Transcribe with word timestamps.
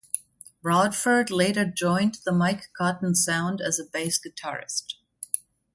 Rodford 0.65 1.29
later 1.29 1.63
joined 1.63 2.21
the 2.25 2.31
Mike 2.31 2.71
Cotton 2.75 3.13
Sound 3.13 3.61
as 3.61 3.77
a 3.77 3.85
bass 3.85 4.19
guitarist. 4.19 4.95